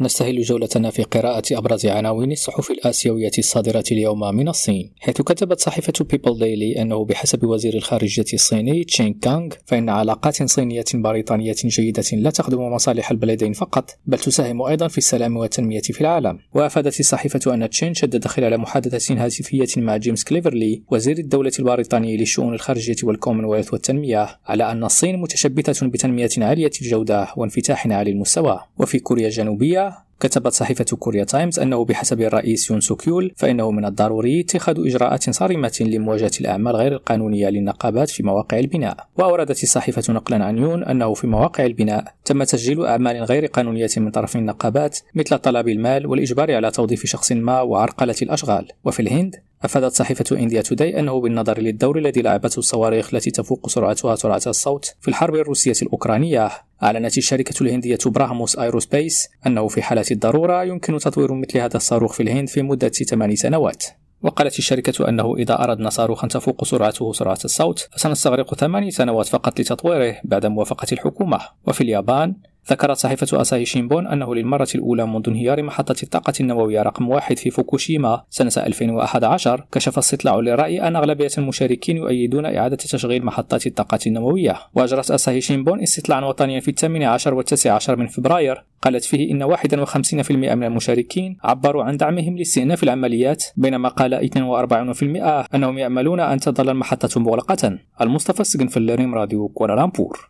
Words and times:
نستهل 0.00 0.42
جولتنا 0.42 0.90
في 0.90 1.02
قراءة 1.02 1.42
أبرز 1.52 1.86
عناوين 1.86 2.32
الصحف 2.32 2.70
الآسيوية 2.70 3.30
الصادرة 3.38 3.84
اليوم 3.92 4.34
من 4.34 4.48
الصين. 4.48 4.92
حيث 4.98 5.22
كتبت 5.22 5.60
صحيفة 5.60 5.92
بيبل 6.10 6.38
ديلي 6.38 6.82
أنه 6.82 7.04
بحسب 7.04 7.44
وزير 7.44 7.74
الخارجية 7.74 8.24
الصيني 8.34 8.84
تشين 8.84 9.14
كانغ 9.14 9.48
فإن 9.66 9.88
علاقات 9.88 10.42
صينية 10.42 10.84
بريطانية 10.94 11.54
جيدة 11.64 12.02
لا 12.12 12.30
تخدم 12.30 12.62
مصالح 12.62 13.10
البلدين 13.10 13.52
فقط 13.52 13.90
بل 14.06 14.18
تساهم 14.18 14.62
أيضا 14.62 14.88
في 14.88 14.98
السلام 14.98 15.36
والتنمية 15.36 15.80
في 15.80 16.00
العالم. 16.00 16.38
وأفادت 16.54 17.00
الصحيفة 17.00 17.54
أن 17.54 17.70
تشين 17.70 17.94
شدد 17.94 18.26
خلال 18.26 18.58
محادثة 18.58 19.24
هاتفية 19.24 19.66
مع 19.76 19.96
جيمس 19.96 20.24
كليفرلي 20.24 20.82
وزير 20.90 21.18
الدولة 21.18 21.52
البريطاني 21.58 22.16
للشؤون 22.16 22.54
الخارجية 22.54 22.96
والكومنولث 23.02 23.72
والتنمية 23.72 24.38
على 24.46 24.72
أن 24.72 24.84
الصين 24.84 25.20
متشبثة 25.20 25.86
بتنمية 25.86 26.30
عالية 26.38 26.70
الجودة 26.82 27.28
وانفتاح 27.36 27.86
عالي 27.86 28.10
المستوى 28.10 28.60
وفي 28.78 28.98
كوريا 28.98 29.26
الجنوبية 29.26 29.85
كتبت 30.20 30.52
صحيفة 30.52 30.84
كوريا 30.98 31.24
تايمز 31.24 31.58
أنه 31.58 31.84
بحسب 31.84 32.20
الرئيس 32.20 32.70
يون 32.70 32.80
سوكيول 32.80 33.32
فإنه 33.36 33.70
من 33.70 33.84
الضروري 33.84 34.40
اتخاذ 34.40 34.86
إجراءات 34.86 35.30
صارمة 35.30 35.76
لمواجهة 35.80 36.30
الأعمال 36.40 36.76
غير 36.76 36.92
القانونية 36.92 37.48
للنقابات 37.48 38.10
في 38.10 38.22
مواقع 38.22 38.58
البناء. 38.58 39.06
وأوردت 39.18 39.62
الصحيفة 39.62 40.12
نقلا 40.12 40.44
عن 40.44 40.58
يون 40.58 40.84
أنه 40.84 41.14
في 41.14 41.26
مواقع 41.26 41.66
البناء 41.66 42.14
تم 42.24 42.44
تسجيل 42.44 42.86
أعمال 42.86 43.22
غير 43.22 43.46
قانونية 43.46 43.88
من 43.96 44.10
طرف 44.10 44.36
النقابات 44.36 44.98
مثل 45.14 45.38
طلب 45.38 45.68
المال 45.68 46.06
والإجبار 46.06 46.54
على 46.54 46.70
توظيف 46.70 47.06
شخص 47.06 47.32
ما 47.32 47.60
وعرقلة 47.60 48.16
الأشغال. 48.22 48.68
وفي 48.84 49.00
الهند 49.00 49.36
أفادت 49.62 49.92
صحيفة 49.92 50.36
إنديا 50.38 50.62
توداي 50.62 51.00
أنه 51.00 51.20
بالنظر 51.20 51.58
للدور 51.60 51.98
الذي 51.98 52.22
لعبته 52.22 52.58
الصواريخ 52.58 53.14
التي 53.14 53.30
تفوق 53.30 53.68
سرعتها 53.68 54.14
سرعة 54.14 54.42
الصوت 54.46 54.94
في 55.00 55.08
الحرب 55.08 55.34
الروسية 55.34 55.74
الأوكرانية 55.82 56.50
أعلنت 56.82 57.18
الشركة 57.18 57.62
الهندية 57.62 57.98
براهموس 58.06 58.58
أيروسبيس 58.58 59.28
أنه 59.46 59.68
في 59.68 59.82
حالة 59.82 60.04
الضرورة 60.10 60.64
يمكن 60.64 60.98
تطوير 60.98 61.34
مثل 61.34 61.58
هذا 61.58 61.76
الصاروخ 61.76 62.12
في 62.12 62.22
الهند 62.22 62.48
في 62.48 62.62
مدة 62.62 62.88
8 62.88 63.34
سنوات. 63.34 63.84
وقالت 64.22 64.58
الشركة 64.58 65.08
أنه 65.08 65.36
إذا 65.36 65.64
أردنا 65.64 65.90
صاروخا 65.90 66.28
تفوق 66.28 66.64
سرعته 66.64 67.12
سرعة 67.12 67.38
الصوت 67.44 67.88
فسنستغرق 67.92 68.54
ثماني 68.54 68.90
سنوات 68.90 69.26
فقط 69.26 69.60
لتطويره 69.60 70.16
بعد 70.24 70.46
موافقة 70.46 70.86
الحكومة. 70.92 71.40
وفي 71.66 71.80
اليابان 71.80 72.34
ذكرت 72.70 72.96
صحيفة 72.96 73.40
أساهي 73.40 73.64
شينبون 73.64 74.06
أنه 74.06 74.34
للمرة 74.34 74.68
الأولى 74.74 75.06
منذ 75.06 75.28
انهيار 75.28 75.62
محطة 75.62 75.96
الطاقة 76.02 76.32
النووية 76.40 76.82
رقم 76.82 77.08
واحد 77.08 77.38
في 77.38 77.50
فوكوشيما 77.50 78.22
سنة 78.30 78.66
2011 78.66 79.66
كشف 79.72 79.98
استطلاع 79.98 80.36
للرأي 80.36 80.88
أن 80.88 80.96
أغلبية 80.96 81.30
المشاركين 81.38 81.96
يؤيدون 81.96 82.46
إعادة 82.46 82.76
تشغيل 82.76 83.24
محطات 83.24 83.66
الطاقة 83.66 83.98
النووية. 84.06 84.56
وأجرت 84.74 85.10
أساهي 85.10 85.40
شينبون 85.40 85.82
استطلاعا 85.82 86.24
وطنيا 86.24 86.60
في 86.60 86.70
الثامن 86.70 87.02
عشر 87.02 87.34
والتاسع 87.34 87.72
عشر 87.72 87.96
من 87.96 88.06
فبراير 88.06 88.64
قالت 88.82 89.04
فيه 89.04 89.32
إن 89.32 89.56
51% 89.56 90.30
من 90.30 90.64
المشاركين 90.64 91.36
عبروا 91.44 91.84
عن 91.84 91.96
دعمهم 91.96 92.38
لاستئناف 92.38 92.82
العمليات 92.82 93.44
بينما 93.56 93.88
قال 93.88 94.14
42% 94.14 95.54
أنهم 95.54 95.78
يأملون 95.78 96.20
أن 96.20 96.40
تظل 96.40 96.70
المحطة 96.70 97.20
مغلقة. 97.20 97.78
المصطفى 98.00 98.40
السجن 98.40 98.66
في 98.66 98.80
راديو 99.14 99.48
كوالالامبور 99.48 100.18